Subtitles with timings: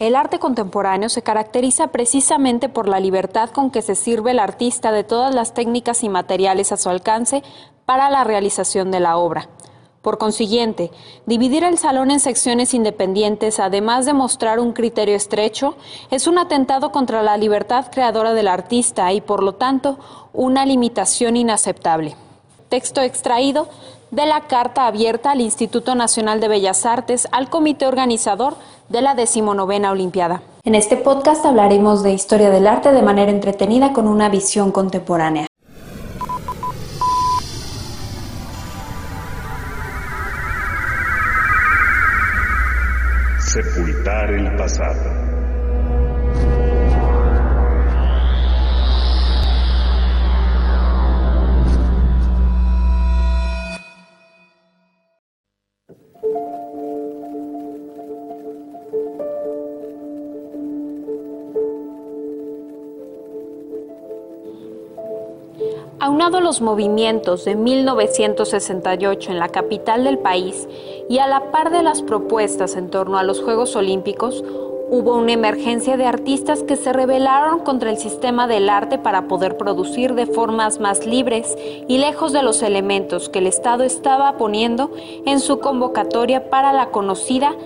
[0.00, 4.90] El arte contemporáneo se caracteriza precisamente por la libertad con que se sirve el artista
[4.90, 7.44] de todas las técnicas y materiales a su alcance
[7.86, 9.48] para la realización de la obra.
[10.02, 10.90] Por consiguiente,
[11.26, 15.76] dividir el salón en secciones independientes, además de mostrar un criterio estrecho,
[16.10, 19.98] es un atentado contra la libertad creadora del artista y, por lo tanto,
[20.32, 22.16] una limitación inaceptable.
[22.68, 23.68] Texto extraído
[24.14, 28.54] de la carta abierta al Instituto Nacional de Bellas Artes al comité organizador
[28.88, 30.42] de la decimonovena Olimpiada.
[30.62, 35.46] En este podcast hablaremos de historia del arte de manera entretenida con una visión contemporánea.
[43.40, 45.33] Sepultar el pasado.
[66.04, 70.68] Aunado a los movimientos de 1968 en la capital del país
[71.08, 74.44] y a la par de las propuestas en torno a los Juegos Olímpicos,
[74.90, 79.56] hubo una emergencia de artistas que se rebelaron contra el sistema del arte para poder
[79.56, 81.56] producir de formas más libres
[81.88, 84.90] y lejos de los elementos que el Estado estaba poniendo
[85.24, 87.56] en su convocatoria para la conocida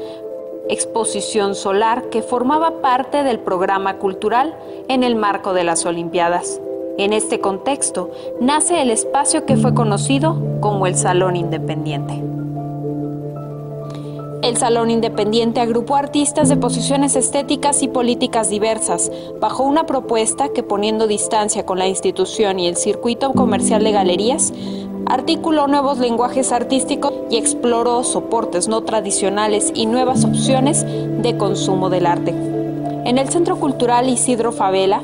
[0.68, 6.60] exposición solar que formaba parte del programa cultural en el marco de las Olimpiadas.
[6.98, 8.10] En este contexto
[8.40, 12.20] nace el espacio que fue conocido como el Salón Independiente.
[14.42, 20.64] El Salón Independiente agrupó artistas de posiciones estéticas y políticas diversas, bajo una propuesta que
[20.64, 24.52] poniendo distancia con la institución y el circuito comercial de galerías,
[25.06, 32.06] articuló nuevos lenguajes artísticos y exploró soportes no tradicionales y nuevas opciones de consumo del
[32.06, 32.47] arte.
[33.04, 35.02] En el Centro Cultural Isidro Favela,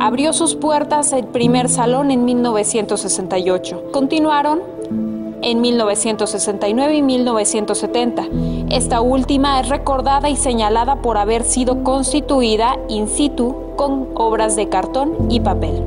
[0.00, 3.84] Abrió sus puertas el primer salón en 1968.
[3.90, 4.60] Continuaron
[5.42, 8.24] en 1969 y 1970.
[8.70, 14.68] Esta última es recordada y señalada por haber sido constituida in situ con obras de
[14.68, 15.82] cartón y papel.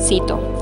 [0.00, 0.53] cito.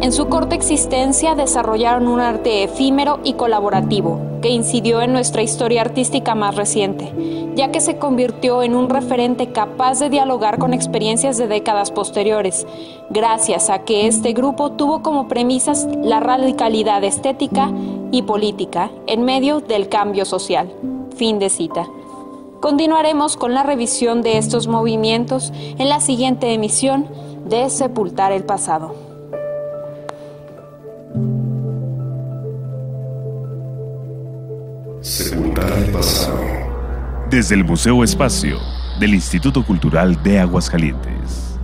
[0.00, 5.80] En su corta existencia desarrollaron un arte efímero y colaborativo que incidió en nuestra historia
[5.80, 7.12] artística más reciente,
[7.56, 12.64] ya que se convirtió en un referente capaz de dialogar con experiencias de décadas posteriores,
[13.10, 17.72] gracias a que este grupo tuvo como premisas la radicalidad estética
[18.12, 20.72] y política en medio del cambio social.
[21.16, 21.88] Fin de cita.
[22.60, 27.08] Continuaremos con la revisión de estos movimientos en la siguiente emisión
[27.46, 29.07] de Sepultar el Pasado.
[37.28, 38.60] Desde el Museo Espacio
[39.00, 41.57] del Instituto Cultural de Aguascalientes.